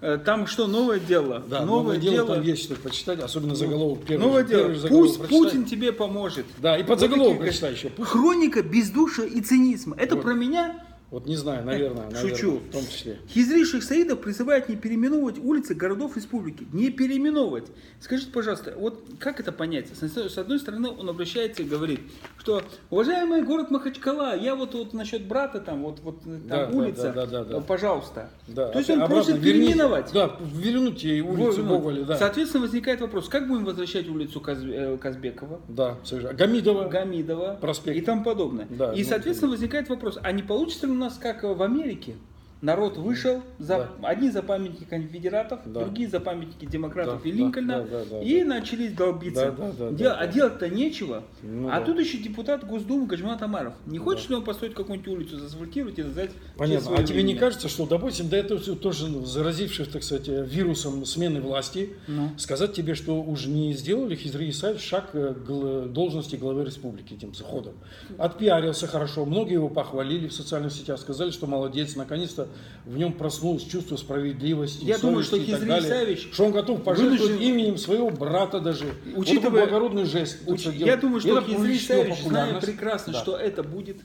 [0.01, 1.43] Э, Там что, новое дело?
[1.49, 2.35] Да, новое, дело.
[2.35, 4.23] там есть что почитать, особенно заголовок первый.
[4.23, 4.81] Новое первый дело.
[4.81, 5.39] заголовок Пусть прочитай.
[5.41, 6.47] Путин тебе поможет.
[6.59, 7.89] Да, и под Вот заголовок прочитай еще.
[7.89, 9.97] Пусть- Хроника бездушия и цинизма.
[9.99, 10.23] Это Вот.
[10.25, 10.77] про меня
[11.11, 12.57] Вот не знаю, наверное, наверное Шучу.
[12.59, 13.18] в том числе.
[13.31, 16.66] Хизри Шейх Саидов призывает не переименовывать улицы городов республики.
[16.71, 17.64] Не переименовывать.
[17.99, 19.87] Скажите, пожалуйста, вот как это понять?
[19.99, 22.01] С одной стороны, он обращается и говорит,
[22.38, 26.77] что, уважаемый город Махачкала, я вот, вот насчет брата там, вот, вот там Да, да,
[26.77, 27.61] улица, да, да, да.
[27.61, 28.29] пожалуйста.
[28.47, 30.11] Да, То есть он просит обратно верните- переименовать.
[30.12, 31.79] Да, вернуть ей улицу Вот.
[31.79, 32.18] Гоголя, да.
[32.18, 35.59] Соответственно, возникает вопрос, как будем возвращать улицу Каз- э, Казбекова?
[35.68, 36.35] Да, совершенно.
[36.35, 36.88] Гамидова.
[36.90, 37.97] Гамидова Проспект.
[37.97, 38.66] и тому подобное.
[38.68, 42.17] Да, и, ну, соответственно, возникает вопрос, а не получится ли нас, как в Америке,
[42.61, 45.81] народ вышел, за, одни за памятники конфедератов, Да.
[45.85, 48.47] другие за памятники демократов Да, и да, Линкольна, да, да, да, и да.
[48.47, 49.53] начались долбиться.
[49.57, 50.33] Да, да, да, Дел- да, а да.
[50.33, 51.23] делать-то нечего.
[51.42, 51.87] Ну а да.
[51.87, 53.75] тут еще депутат Госдумы Гаджимат Амаров.
[53.87, 56.97] Не хочет ли он построить какую-нибудь улицу, заасфальтировать и честь Понятно.
[56.97, 61.90] А тебе не кажется, что, допустим, до этого тоже заразившись, так сказать, вирусом смены власти,
[62.09, 62.31] Ну.
[62.38, 67.35] сказать тебе, что уже не сделали Хизри Исаев шаг к гл- должности главы республики этим
[67.35, 67.75] заходом.
[68.18, 72.48] Отпиарился хорошо, многие его похвалили в социальных сетях, сказали, что молодец, наконец-то
[72.85, 77.43] в нем проснулось чувство справедливости, Я думаю, что Хизри Исаевич что он готов пожертвовать вынужден-
[77.43, 78.87] именем своего брата даже.
[79.15, 80.39] Вот Учитывая- такой благородный жест.
[80.47, 81.01] Уч- Я делать.
[81.01, 83.19] думаю, что Хизри Исаевич, зная прекрасно, Да.
[83.21, 83.99] что это будет,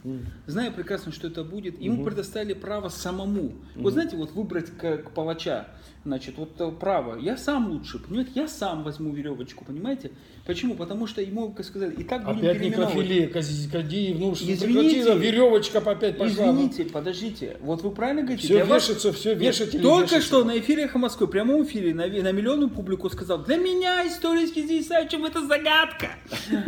[0.48, 3.54] зная прекрасно, что это будет, ему предоставили право самому.
[3.76, 5.68] Вот знаете, вот выбрать как палача,
[6.06, 7.18] значит, вот э, право.
[7.18, 8.32] Я сам лучше, понимаете?
[8.36, 10.12] Я сам возьму веревочку, понимаете?
[10.46, 10.76] Почему?
[10.76, 15.18] Потому что ему, как сказали, и так будем Опять некрофилия, Кадиев, ну что Извините.
[15.18, 16.48] веревочка опять пошла.
[16.48, 16.52] ну.
[16.54, 17.58] Извините, подождите.
[17.62, 18.44] Вот вы правильно говорите?
[18.46, 20.22] Все для вас- вешается, все вешать Только вешаться.
[20.22, 24.46] что на эфире «Эхо Москвы», прямом эфире, на, на миллионную публику сказал, для меня история
[24.46, 26.08] с Хизри Исаевичем это загадка.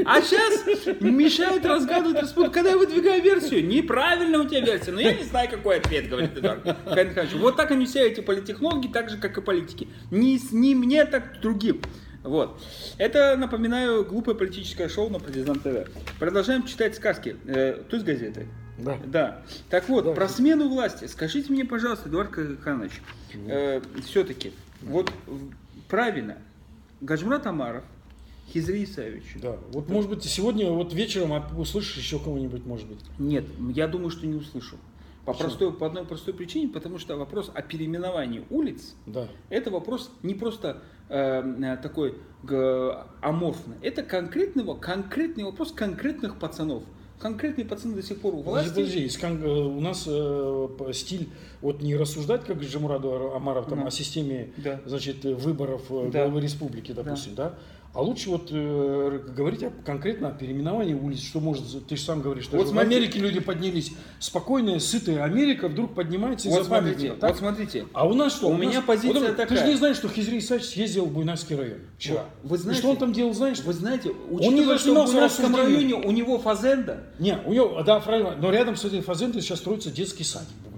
[0.06, 0.66] А сейчас
[1.02, 3.68] мешает разгадывать республику, когда я выдвигаю версию.
[3.68, 6.78] Неправильно у тебя версия, но я не знаю, какой ответ, говорит Эдуард.
[7.36, 9.88] Вот так они все эти политтехнологи, так же, как и политики.
[10.12, 11.82] Не, с- не мне, так другим.
[12.24, 12.62] Вот.
[12.98, 15.90] Это, напоминаю, глупое политическое шоу на Партизан ТВ.
[16.20, 17.36] Продолжаем читать сказки.
[17.46, 18.48] Э, то есть газеты.
[18.78, 18.98] Да.
[19.06, 19.42] Да.
[19.70, 20.12] Так вот, Да.
[20.14, 21.06] про смену власти.
[21.06, 23.02] Скажите мне, пожалуйста, Эдуард Каханович,
[24.06, 25.52] все-таки, вот в-
[25.88, 26.38] правильно,
[27.02, 27.84] Гаджмурат Амаров,
[28.52, 29.24] Хизри Исаевич.
[29.42, 29.58] Да.
[29.72, 33.00] Вот может быть сегодня вот вечером услышишь еще кого-нибудь, может быть.
[33.20, 34.78] Нет, я думаю, что не услышу.
[35.26, 35.48] По, Почему?
[35.48, 39.28] простой, по одной простой причине, потому что вопрос о переименовании улиц Да.
[39.50, 46.84] это вопрос не просто э, э, такой г- аморфный, это конкретный, конкретный вопрос конкретных пацанов.
[47.18, 49.00] Конкретные пацаны до сих пор у Подожди, власти.
[49.00, 51.30] подожди, кон- э, у нас э, стиль
[51.62, 53.88] вот не рассуждать, как Джамураду Амаров, там, Ну.
[53.88, 54.80] о системе Да.
[54.86, 56.26] значит, э, выборов э, Да.
[56.26, 57.56] главы республики, допустим, да.
[57.96, 62.22] А лучше вот э, говорить о- конкретно о переименовании улиц, что может, ты же сам
[62.22, 62.98] говоришь, что Вот в смотрите.
[62.98, 67.28] Америке люди поднялись, спокойная, сытая Америка вдруг поднимается Вот из-за смотрите, памятника.
[67.28, 67.86] вот смотрите.
[67.94, 68.48] А у нас что?
[68.50, 69.58] У нас- меня позиция Вот Ты такая.
[69.60, 72.26] же не знаешь, что Хизри Исаевич съездил в Буйнакский район вчера.
[72.44, 73.62] Вы И знаете- что он там делал, знаешь?
[73.62, 78.36] Вы знаете, учитывая, что в Буйнакском районе у него фазенда, Не, у него, да, правильно,
[78.36, 80.76] но рядом с этой фазендой сейчас строится детский садик в.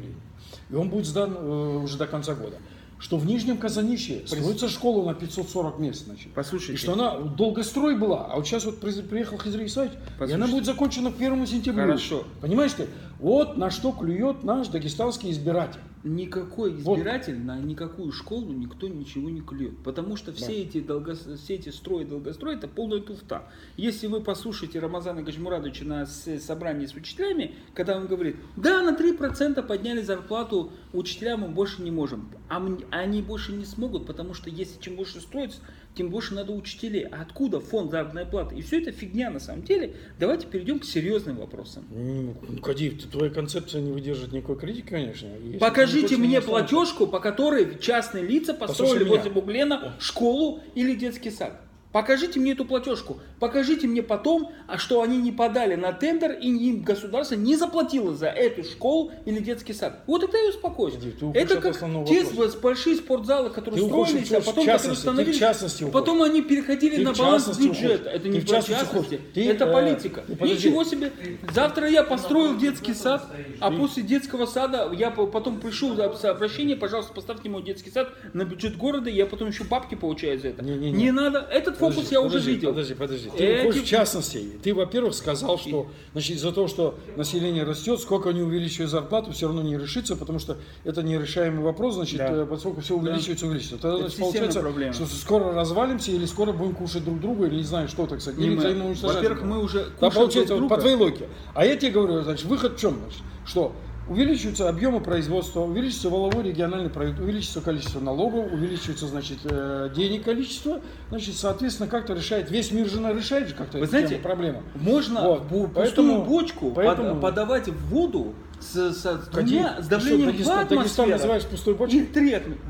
[0.69, 2.57] И он будет сдан э, уже до конца года.
[2.99, 6.33] Что в Нижнем Казанище строится школа на 540 мест, значит.
[6.33, 6.73] Послушайте.
[6.73, 9.93] И что она долгострой была, а вот сейчас вот при- приехал Хизри Исаевич,
[10.27, 11.83] и она будет закончена к 1 сентября.
[11.85, 12.23] Хорошо.
[12.41, 12.87] Понимаешь ты?
[13.19, 15.79] Вот на что клюет наш дагестанский избиратель.
[16.03, 16.97] никакой Вот.
[16.99, 19.77] избиратель на никакую школу никто ничего не клюет.
[19.83, 20.51] Потому что все, Да.
[20.53, 23.43] эти, долгос- все эти строи, долгострой это полная туфта.
[23.75, 29.61] Если вы послушаете Рамазана Гаджмурадовича на собрании с учителями, когда он говорит, да, на 3%
[29.67, 32.29] подняли зарплату учителям, мы больше не можем.
[32.47, 35.59] А они больше не смогут, потому что если чем больше строится,
[35.93, 37.01] тем больше надо учителей.
[37.07, 38.55] А откуда фонд заработной платы?
[38.55, 39.95] И все это фигня на самом деле.
[40.19, 41.85] Давайте перейдем к серьезным вопросам.
[41.91, 45.27] Ну, Кадиев, ты- твоя концепция не выдержит никакой критики, конечно.
[45.43, 49.15] Если Покажите мне меня платежку, по которой частные лица построили Послушай меня.
[49.15, 51.61] возле Буглена школу или детский сад.
[51.91, 53.19] Покажите мне эту платежку.
[53.39, 58.15] Покажите мне потом, а что они не подали на тендер и им государство не заплатило
[58.15, 60.01] за эту школу или детский сад.
[60.07, 60.95] Вот тогда я успокоюсь.
[60.95, 62.25] Подожди, Это как те
[62.61, 65.93] большие спортзалы, которые Ты строились, а потом которые становились, частности уходишь.
[65.93, 67.69] потом они переходили Ты на баланс бюджета.
[67.69, 67.99] уходишь.
[68.07, 69.21] Это Ты не в частности частности.
[69.33, 70.21] Ты, это э, политика.
[70.25, 70.67] ты подожди.
[70.69, 71.11] Ничего себе.
[71.53, 73.25] Завтра я построил детский сад,
[73.59, 78.09] а после детского сада я по- потом пришел с обращение, пожалуйста, поставьте мой детский сад
[78.33, 80.63] на бюджет города, я потом еще бабки получаю за это.
[80.63, 80.91] Не-не-не.
[81.03, 81.39] Не надо.
[81.51, 82.69] Этот фокус Подожди, я уже подожди, видел.
[82.69, 83.26] Подожди, подожди.
[83.35, 84.45] Ты Эти- в частности.
[84.63, 89.47] Ты, во-первых, сказал, что значит, из-за того, что население растет, сколько они увеличивают зарплату, все
[89.47, 92.27] равно не решится, потому что это нерешаемый вопрос, значит, Да.
[92.43, 93.81] э, поскольку все увеличивается, увеличивается.
[93.81, 94.93] Тогда, Это значит, получается, проблема.
[94.93, 98.39] что скоро развалимся или скоро будем кушать друг друга, или не знаю, что, так сказать,
[98.39, 98.57] или мы.
[98.57, 99.45] взаимно Во-первых, друга.
[99.55, 100.81] мы уже Да, кушаем получается, друг вот по друга.
[100.81, 101.29] твоей логике.
[101.53, 102.97] А я тебе говорю, значит, выход в чем?
[102.99, 103.73] Значит, что
[104.09, 110.81] увеличиваются объемы производства, увеличивается воловой региональный продукт, увеличивается количество налогов, увеличивается, значит, э, денег количество,
[111.09, 114.63] значит, соответственно, как-то решает, весь мир же решает же как-то Вы знаете, тему, проблему.
[114.75, 119.85] Можно Вот, пустую поэтому- бочку поэтому- под- подавать в воду с, с- с двумя, с
[119.85, 121.09] ты давлением что, Дагестан- в Дагестан атмосферу.
[121.11, 121.99] называешь пустой бочкой?
[121.99, 122.05] И.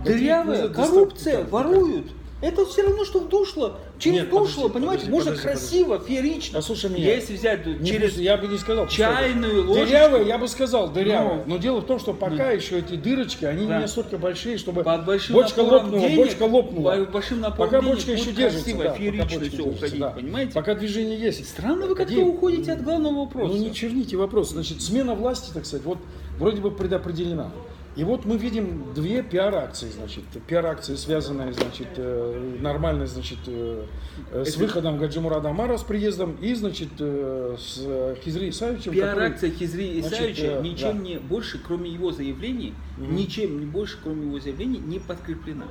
[0.04, 2.08] Кади, Дырявая, коррупция, воруют.
[2.40, 3.78] Это все равно, что в душло.
[3.98, 6.60] Через Нет, душло, подожди, понимаете, подожди, можно подожди, красиво, феерично.
[6.60, 7.16] Послушай меня.
[7.16, 8.88] Если взять Не через я бы не сказал.
[8.88, 9.88] чайную ложечку.
[9.90, 10.92] Дырявая, я бы сказал.
[10.94, 11.44] Ну.
[11.48, 13.78] Но дело в том, что пока еще эти дырочки, они Да.
[13.78, 16.92] не настолько большие, чтобы под большим бочка лопнула, денег, бочка лопнула.
[17.06, 20.10] по- большим напором Пока денег бочка еще держится, красиво, да, феерично все держится, уходить, да.
[20.12, 20.54] понимаете?
[20.54, 21.50] Пока движение есть.
[21.50, 23.52] Странно вы как-то уходите от главного вопроса.
[23.56, 24.52] Ну не черните вопрос.
[24.52, 25.98] Значит, смена власти, так сказать, вот
[26.38, 27.50] вроде бы предопределена.
[27.98, 33.86] И вот мы видим две пиар-акции, значит, пиар-акции, связанные, значит, э, нормально, значит, э,
[34.32, 39.50] э, с Это- выходом Гаджимурада Амара с приездом и, значит, с Хизри Исаевичем, который- Пиар-акция
[39.50, 41.04] Хизри Значит, Исаевича э, ничем да.
[41.04, 45.66] не больше, кроме его заявлений, ничем не больше, кроме его заявлений, не подкреплена.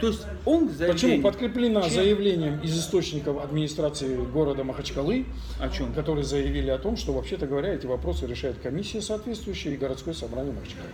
[0.00, 0.92] То есть он заявление...
[0.94, 1.22] Почему?
[1.22, 1.90] Подкреплена Чем?
[1.90, 5.26] заявлением из источников администрации города Махачкалы,
[5.60, 5.92] О чем?
[5.92, 10.54] которые заявили о том, что, вообще-то говоря, эти вопросы решает комиссия соответствующая и городское собрание
[10.54, 10.88] Махачкалы.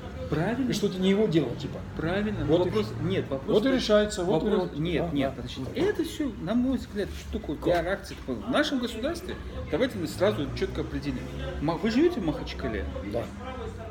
[0.44, 0.70] Правильно.
[0.70, 1.78] И что это не его дело, типа.
[1.96, 2.44] Правильно.
[2.46, 2.86] Вот и вопрос...
[2.86, 2.94] всё.
[3.08, 3.54] Нет, вопрос...
[3.62, 4.78] Вот и решается, вот и вопрос- вот.
[4.78, 5.36] Нет, Да, нет, да.
[5.42, 5.70] подождите.
[5.74, 8.16] Это все, на мой взгляд, такое пиар-акция.
[8.26, 9.34] В нашем государстве,
[9.70, 11.22] давайте мы сразу четко определим.
[11.60, 12.84] Вы живете в Махачкале?
[13.12, 13.24] Да.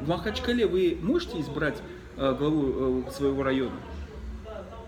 [0.02, 1.78] В Махачкале вы можете избрать
[2.18, 3.76] э, главу э, своего района?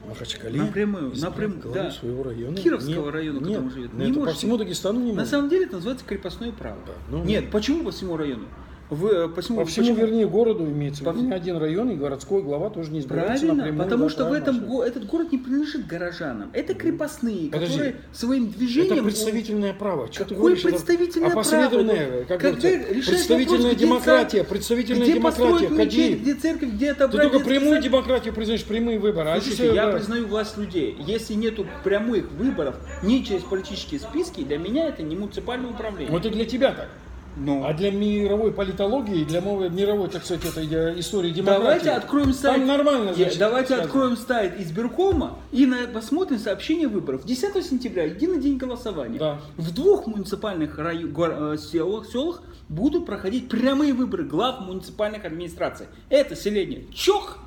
[0.07, 0.59] Махачкале.
[0.59, 1.91] Напрямую, напрямую, да.
[1.91, 2.57] своего района.
[2.57, 3.93] Кировского Нет, района, нет, котором живет.
[3.93, 4.37] нет, Не это по можете.
[4.39, 5.29] всему Дагестану не На может.
[5.29, 6.77] самом деле это называется крепостное право.
[6.87, 8.45] Да, ну, Нет, почему по всему району?
[8.91, 10.05] Вы, э, по всему, По всему, почему?
[10.05, 11.01] вернее, городу имеется.
[11.05, 11.11] По.
[11.11, 13.83] Не один район и городской глава тоже не избирается Правильно, напрямую.
[13.85, 16.49] потому да, что в этом го- этот город не принадлежит горожанам.
[16.51, 17.73] Это крепостные, Подожди.
[17.73, 18.93] которые своим движением...
[18.95, 20.11] Это представительное право.
[20.11, 20.55] Что ты Какое?
[20.55, 22.23] Это представительное опосредованное, право?
[22.25, 25.67] Как Когда представительная вопрос, где демократия, церковь, представительная где демократия.
[25.69, 27.83] мечеть, где церковь, где Ты отобрать только детский прямую сад.
[27.85, 29.29] демократию признаешь, прямые выборы.
[29.29, 30.97] А Слушайте, здесь, я э, признаю власть людей.
[30.99, 36.11] Если нету прямых выборов ни через политические списки, для меня это не муниципальное управление.
[36.11, 36.89] Вот и для тебя так.
[37.37, 41.61] Но А для мировой политологии, для мировой, так сказать, этой э, истории демократии.
[41.63, 42.57] давайте откроем сайт.
[42.57, 43.85] Там нормально, значит, давайте сказано.
[43.85, 47.23] откроем сайт избиркома и на- посмотрим сообщение выборов.
[47.25, 49.17] 10 сентября, единый день голосования.
[49.17, 49.39] Да.
[49.57, 55.87] В двух муниципальных райо- гор- э, селах, селах будут проходить прямые выборы глав муниципальных администраций.
[56.09, 57.37] Это селение Чох,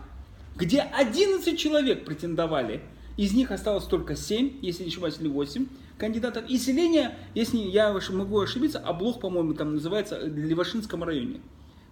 [0.56, 2.80] где 11 человек претендовали.
[3.16, 5.66] Из них осталось только 7, если не ошибаюсь, или 8
[5.98, 6.44] кандидатов.
[6.48, 11.40] И селение, если я могу ошибиться, Облог, по-моему, там называется, в Левашинском районе.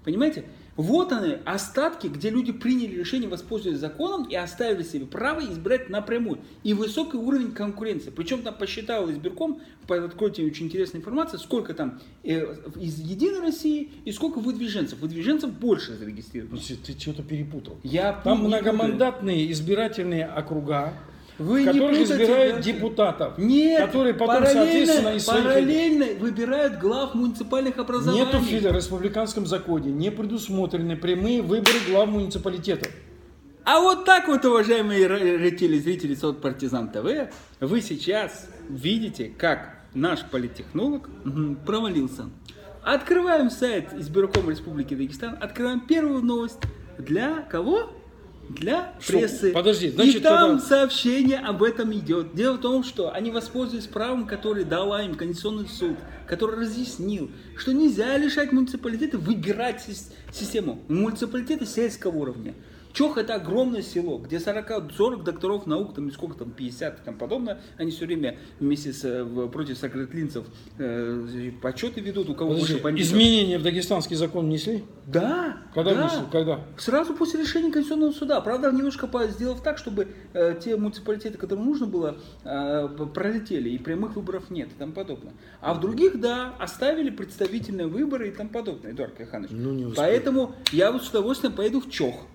[0.05, 0.45] Понимаете?
[0.75, 6.41] Вот они, остатки, где люди приняли решение воспользоваться законом и оставили себе право избирать напрямую.
[6.63, 8.11] И высокий уровень конкуренции.
[8.11, 14.13] Причем там посчитал избирком, откройте очень интересная информация, сколько там э, из Единой России и
[14.13, 14.99] сколько выдвиженцев.
[14.99, 16.59] Выдвиженцев больше зарегистрировано.
[16.59, 17.77] Ты, ты что-то перепутал.
[17.83, 20.95] Я Там многомандатные избирательные округа,
[21.39, 22.63] Вы в не которых путайте, избирают да.
[22.63, 25.45] депутатов, Нет, которые потом, соответственно, своих...
[25.45, 28.25] параллельно выбирают глав муниципальных образований.
[28.25, 32.93] Нету в республиканском законе, не предусмотрены прямые выборы глав муниципалитетов.
[33.65, 40.23] А вот так вот, уважаемые зрители, зрители СОТ Партизан ТВ, вы сейчас видите, как наш
[40.25, 41.09] политтехнолог
[41.65, 42.25] провалился.
[42.83, 46.59] Открываем сайт избиркома Республики Дагестан, открываем первую новость.
[46.99, 47.93] Для кого?
[48.49, 49.13] Для Что?
[49.13, 49.53] прессы.
[49.53, 52.35] Подожди, И значит, там тогда- сообщение об этом идет.
[52.35, 57.73] Дело в том, что они воспользовались правом, которое дала им Конституционный суд, который разъяснил, что
[57.73, 60.83] нельзя лишать муниципалитета выбирать сис- систему.
[60.89, 62.55] Муниципалитеты сельского уровня.
[62.93, 67.17] Чох это огромное село, где 40, 40 докторов наук, там сколько там, 50 и там
[67.17, 70.45] подобное, они все время вместе с, э, против сократинцев
[70.79, 73.11] э, почеты ведут, у кого Подожди, больше бандитов.
[73.13, 74.85] изменения в дагестанский закон внесли?
[75.07, 76.03] Да, Когда да.
[76.03, 76.21] внесли?
[76.31, 76.61] Когда?
[76.77, 78.41] Сразу после решения Конституционного суда.
[78.41, 83.79] Правда, немножко по- сделав так, чтобы э, те муниципалитеты, которым нужно было, э, пролетели, и
[83.79, 85.33] прямых выборов нет и тому подобное.
[85.61, 89.51] А в других, да, оставили представительные выборы и тому подобное, Эдуард Каханович.
[89.53, 89.93] Ну, не.
[89.95, 92.27] Поэтому я вот с удовольствием поеду в Чох.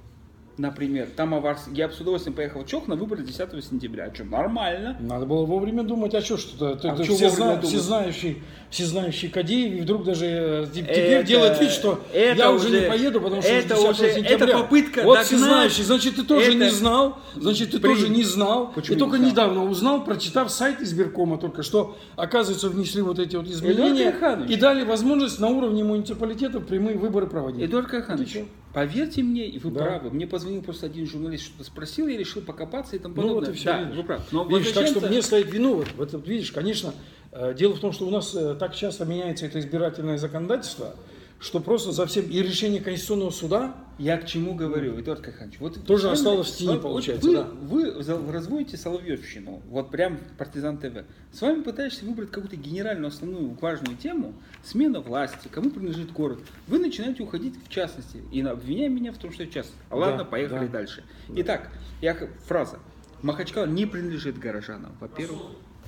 [0.57, 1.65] Например, там аварс...
[1.71, 4.05] я бы с удовольствием поехал в Чох на выборы 10 сентября.
[4.11, 4.97] А что, нормально.
[4.99, 6.75] Надо было вовремя думать, а что что-то?
[6.75, 7.65] Ты, А ты все зна- думать?
[7.67, 8.41] всезнающий,
[8.71, 12.69] всезнающий Кадеев, и вдруг даже э, те- теперь Это- делает вид, что это я уже,
[12.71, 14.35] не поеду, потому что это 10 уже- сентября.
[14.35, 15.27] это попытка Вот догнать.
[15.27, 18.95] всезнающий, значит, ты тоже Это- не знал, значит, ты При- тоже не знал, Почему и
[18.95, 19.29] не только знал?
[19.29, 24.11] недавно узнал, прочитав сайт избиркома только, что, оказывается, внесли вот эти вот изменения
[24.49, 27.61] и дали возможность на уровне муниципалитетов прямые выборы проводить.
[27.63, 28.45] Эдуард Каханович, чё?
[28.77, 29.83] Поверьте мне, и вы Да.
[29.83, 30.11] правы.
[30.11, 33.47] Мне позвонил просто один журналист, что-то спросил, я решил покопаться и тому Ну подобное.
[33.49, 33.65] вот и все.
[33.71, 33.95] да, видишь.
[33.97, 34.23] вы правы.
[34.31, 36.93] Но Видишь, так что мне ставить вину, вот, вот это, видишь, конечно,
[37.31, 40.93] э, дело в том, что у нас э, так часто меняется это избирательное законодательство,
[41.39, 45.59] что просто за всем и решение Конституционного суда Я к чему говорю, Эдуард Каханович?
[45.59, 48.15] Вот Тоже осталось в тени, вот получается, Вы, да.
[48.15, 51.03] вы разводите Соловьевщину, вот прям Партизан ТВ.
[51.31, 56.39] С вами пытаешься выбрать какую-то генеральную, основную, важную тему, смена власти, кому принадлежит город.
[56.67, 59.77] Вы начинаете уходить в частности и обвиняя меня в том, что я частность.
[59.89, 60.73] А Ладно, Да, поехали да.
[60.73, 61.03] дальше.
[61.29, 61.69] Итак,
[62.01, 62.79] я, фраза.
[63.21, 65.41] Махачкала не принадлежит горожанам, во-первых.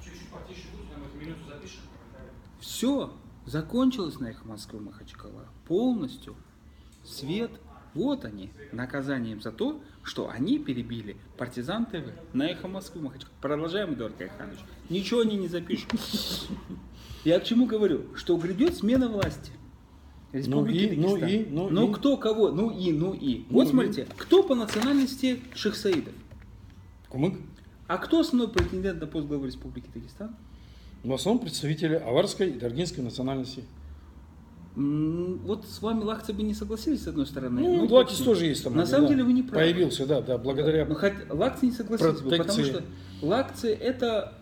[0.03, 1.81] Чуть-чуть потише будь, нам эту минуту запишем.
[2.59, 3.11] Все,
[3.49, 5.45] закончилось на их Москвы Махачкала.
[5.67, 6.35] Полностью.
[7.03, 7.51] Свет.
[7.95, 13.33] Вот они, наказанием за то, что они перебили партизан ТВ на эхо Москвы Махачкала.
[13.41, 14.59] Продолжаем, Эдуард Кайханович.
[14.89, 15.91] Ничего они не запишут.
[17.25, 18.15] Я к чему говорю?
[18.15, 19.51] Что грядет смена власти.
[20.31, 21.93] Республики Ну и, ну и, ну ну и.
[21.93, 22.51] кто кого?
[22.51, 23.45] Ну и, ну и.
[23.49, 23.71] Ну вот и.
[23.71, 26.13] смотрите, кто по национальности Шейх Саидов?
[27.09, 27.39] Кумык.
[27.87, 30.35] А кто основной претендент на пост главы Республики Дагестан?
[31.03, 33.63] В основном представители аварской и даргинской национальности.
[34.75, 37.61] Вот с вами лахцы бы не согласились, с одной стороны.
[37.61, 38.75] Ну, Ну, Лакис тоже есть там.
[38.75, 39.09] На да, самом да.
[39.09, 39.65] деле вы не правы.
[39.65, 40.85] Появился, да, да, благодаря...
[40.85, 42.83] Ну, хоть лакцы не согласились бы, потому что
[43.21, 44.33] лакцы это,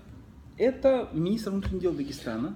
[0.58, 2.56] это министр внутренних дел Дагестана,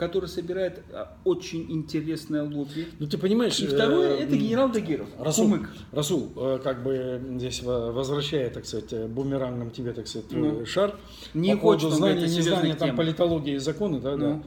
[0.00, 2.88] который собирает а, очень интересное лобби.
[2.98, 3.60] Ну ты понимаешь...
[3.60, 5.68] И второе, э, это генерал Дагиров, Расул, Кумык.
[5.92, 10.64] Расул, э, как бы здесь во- возвращая, так сказать, э, бумерангом тебе, так сказать, Ну.
[10.64, 10.96] шар,
[11.34, 14.18] Не по хочет знания, незнания серьезных там политологии и законы, да, Ну.
[14.18, 14.42] да.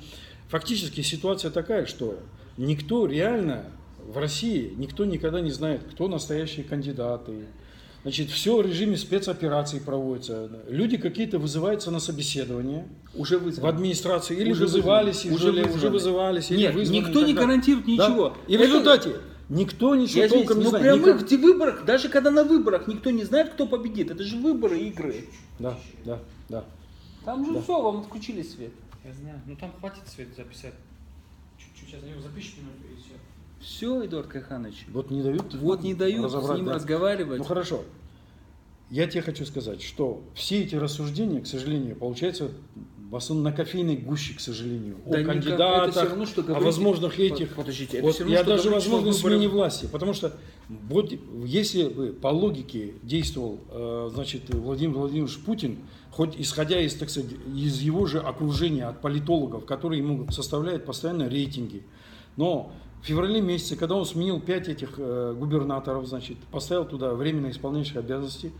[0.49, 2.17] Фактически ситуация такая, что
[2.57, 3.65] никто реально
[4.07, 7.45] в России, никто никогда не знает, кто настоящие кандидаты.
[8.03, 10.49] Значит, все в режиме спецопераций проводится.
[10.67, 12.85] Люди какие-то вызываются на собеседование
[13.15, 13.69] Уже в вызван.
[13.73, 15.89] администрации, или Уже вызывались, уже, Уже уже, вызваны.
[15.91, 17.91] вызывались, или Нет, вызваны и никто не гарантирует Да.
[17.91, 18.37] ничего.
[18.49, 19.15] И в результате
[19.47, 20.83] никто ничего Я толком не но знает.
[21.01, 24.11] прямых Никак- выборах, даже когда на выборах никто не знает, кто победит.
[24.11, 25.23] Это же выборы игры.
[25.59, 26.65] Да, да, да.
[27.23, 28.71] Там же все, вам отключили свет.
[29.05, 29.41] Я знаю.
[29.47, 30.73] Ну там хватит свет записать.
[31.57, 33.13] Чуть-чуть сейчас его запишешь минуту и все.
[33.63, 34.85] Все, Эдуард Кайханович.
[34.91, 35.53] Вот не дают.
[35.55, 36.73] Вот не дают с ним да.
[36.73, 37.39] разговаривать.
[37.39, 37.83] Ну хорошо.
[38.89, 42.51] Я тебе хочу сказать, что все эти рассуждения, к сожалению, получаются
[43.09, 44.97] в основном на кофейной гуще, к сожалению.
[45.05, 47.55] Да о кандидатах, равно, что о говорить- возможных Под- этих.
[47.55, 50.35] подождите, это Вот равно, я даже возможно смене власти, потому что
[50.67, 51.13] вот
[51.45, 55.77] если бы по логике действовал, э, значит, Владимир Владимирович Путин,
[56.11, 61.29] хоть исходя из, так сказать, из его же окружения от политологов, которые ему составляют постоянно
[61.29, 61.83] рейтинги,
[62.35, 62.71] но
[63.03, 67.97] в феврале месяце, когда он сменил пять этих э, губернаторов, значит, поставил туда временно исполняющих
[67.97, 68.53] обязанности,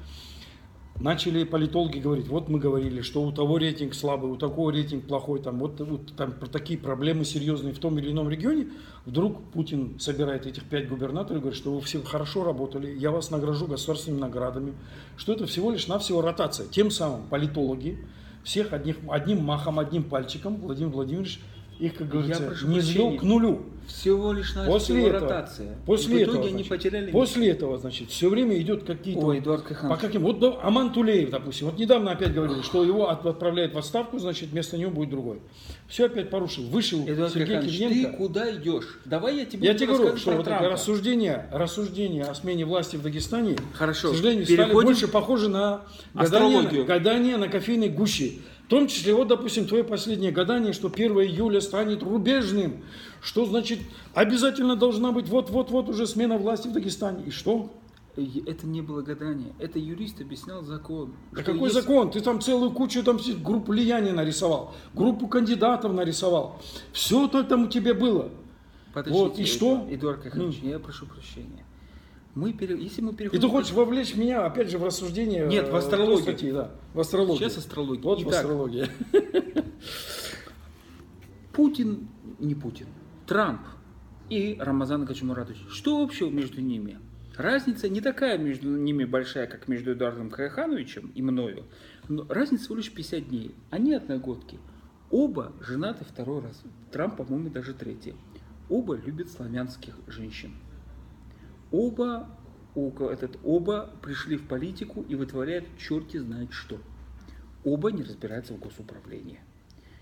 [1.00, 5.42] начали политологи говорить, вот мы говорили, что у того рейтинг слабый, у такого рейтинг плохой,
[5.42, 8.68] там вот, вот там такие проблемы серьезные в том или ином регионе,
[9.06, 13.32] вдруг Путин собирает этих пять губернаторов и говорит, что вы все хорошо работали, я вас
[13.32, 14.74] награжу государственными наградами,
[15.16, 16.68] что это всего лишь навсего ротация.
[16.68, 17.98] Тем самым политологи
[18.44, 21.40] всех одних, одним махом, одним пальчиком Владимир Владимирович
[21.80, 22.48] их, как говорится, не
[22.80, 23.18] прощения.
[23.20, 23.66] к нулю.
[23.88, 25.76] Всего лишь на После этого, ротация.
[25.86, 27.12] после И в этого, итоге они значит, потеряли.
[27.12, 29.20] После этого, значит, все время идет какие-то...
[29.26, 30.00] Ой, Эдуард По Каханович.
[30.00, 30.22] каким?
[30.22, 31.66] Вот Аман Тулеев, допустим.
[31.68, 35.42] Вот недавно опять говорили, что его от- отправляют в отставку, значит, вместо него будет другой.
[35.90, 36.64] Все опять порушил.
[36.70, 38.18] Вышел Эдуард Сергей Каханович, ты Кириенко.
[38.18, 39.00] куда идешь?
[39.04, 40.70] Давай я тебе Я тебе говорю, что вот это Трампа.
[40.70, 45.82] рассуждения, рассуждения о смене власти в Дагестане, Хорошо, к сожалению, стали переходим- больше похожи на
[46.14, 48.32] гадание, гадание на кофейной гуще.
[48.74, 52.84] В том числе, вот, допустим, твое последнее гадание, что 1 июля станет рубежным,
[53.22, 53.78] что, значит,
[54.16, 57.24] обязательно должна быть вот-вот-вот уже смена власти в Дагестане.
[57.26, 57.70] И что?
[58.16, 59.54] Это не было гадание.
[59.60, 61.14] Это юрист объяснял закон.
[61.34, 62.10] Да какой если- закон?
[62.10, 66.60] Ты там целую кучу там групп влияния нарисовал, группу кандидатов нарисовал.
[66.94, 68.32] Все это там у тебя было.
[68.92, 69.88] Подождите, Вот, и что?
[69.88, 71.64] Эдуард Каханович, я прошу прощения.
[72.36, 72.82] Мы пере...
[72.82, 73.42] Если мы И переходим...
[73.42, 75.46] ты хочешь вовлечь меня, опять же, в рассуждение...
[75.48, 76.22] Нет, в э, астрологию.
[76.24, 77.38] статьи, да, в астрологию.
[77.38, 78.04] Сейчас астрология.
[78.04, 78.88] Вот в Итак, астрологии.
[81.54, 82.08] Путин,
[82.40, 82.88] не Путин,
[83.28, 83.62] Трамп
[84.30, 85.60] и Рамазан Гачимуратович.
[85.70, 86.98] Что общего между ними?
[87.38, 91.66] Разница не такая между ними большая, как между Эдуардом Кайхановичем и мною.
[92.08, 93.56] Но разница всего лишь 50 дней.
[93.70, 94.60] Они одногодки.
[95.12, 96.62] Оба женаты второй раз.
[96.92, 98.16] Трамп, по-моему, даже третий.
[98.70, 100.54] Оба любят славянских женщин.
[101.74, 102.30] Оба,
[102.76, 106.78] этот, оба пришли в политику и вытворяют черти знает что.
[107.64, 109.40] Оба не разбираются в госуправлении.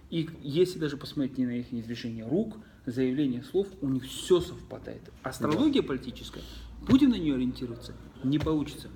[0.09, 5.01] И если даже посмотреть не на их движение рук, заявление слов, у них все совпадает.
[5.23, 6.41] Астрология политическая,
[6.85, 8.89] будем на нее ориентироваться, не получится.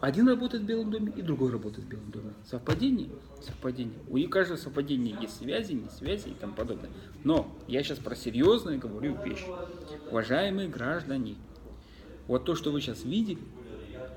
[0.00, 2.34] Один работает в Белом доме, и другой работает в Белом доме.
[2.44, 3.08] Совпадение?
[3.40, 3.98] Совпадение.
[4.08, 6.90] У них каждого совпадения есть связи, не связи и тому подобное.
[7.22, 9.44] Но я сейчас про серьезную говорю вещь.
[10.10, 11.36] Уважаемые граждане,
[12.28, 13.38] вот то, что вы сейчас видели,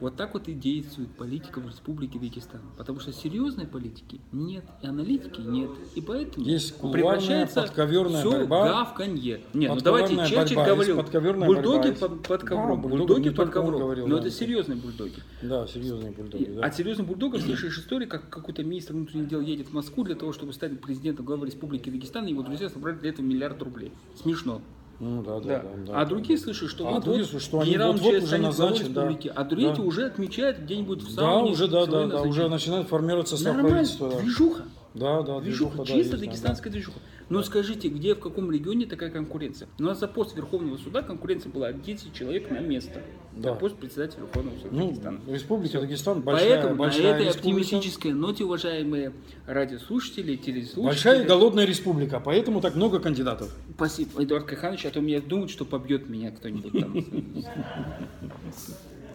[0.02, 2.62] Вот так вот и действует политика в Республике Дагестан.
[2.78, 5.72] Потому что серьезной политики нет, и аналитики нет.
[5.94, 8.68] И поэтому Есть превращается подковерная всё борьба.
[8.70, 9.42] гавканье.
[9.54, 13.80] Нет, ну давайте, Черчилль борьба, говорил, бульдоги под, под Да, ковром, бульдоги бульдоги под ковром.
[13.82, 14.22] говорил, Но да.
[14.22, 15.16] это серьезные бульдоги.
[15.42, 16.44] Да, серьезные бульдоги.
[16.44, 16.64] И да.
[16.66, 20.32] От серьезных бульдогов слышишь истории, как какой-то министр внутренних дел едет в Москву для того,
[20.32, 23.92] чтобы стать президентом главы Республики Дагестан, и его друзья собрали для этого миллиард рублей.
[24.16, 24.62] Смешно.
[25.00, 25.60] Ну да, да, Да.
[25.60, 25.86] да.
[25.88, 26.44] да, а да, другие да.
[26.44, 29.04] слышат, что А вот, другие вот что они вот-вот МЧС уже назначат, да.
[29.36, 29.82] а третьи Да.
[29.84, 31.52] уже отмечают где-нибудь в Да, сауне.
[31.52, 34.10] уже, да, да, да, уже начинает формироваться состав Нормально, правительства.
[34.10, 34.20] да.
[34.20, 34.64] движуха.
[34.96, 37.00] Да, да, Движуха, да, чисто есть, да, дагестанская движуха.
[37.30, 39.68] Но скажите, где, в каком регионе такая конкуренция?
[39.78, 43.02] У нас за пост Верховного суда конкуренция была 10 человек на место.
[43.36, 43.52] Да.
[43.52, 45.22] На пост председателя Верховного суда Ну, Дагестана.
[45.28, 47.60] Республика Дагестан большая, Поэтому большая на этой республика.
[47.62, 49.14] оптимистической ноте, уважаемые
[49.46, 50.86] радиослушатели, телеслушатели...
[50.86, 53.56] Большая и голодная республика, поэтому так много кандидатов.
[53.76, 56.94] Спасибо, Эдуард Кайханович, а то мне думают, что побьет меня кто-нибудь там.